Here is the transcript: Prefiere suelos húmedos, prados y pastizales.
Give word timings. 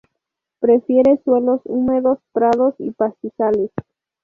Prefiere 0.59 1.21
suelos 1.23 1.61
húmedos, 1.63 2.17
prados 2.33 2.73
y 2.79 2.89
pastizales. 2.89 3.69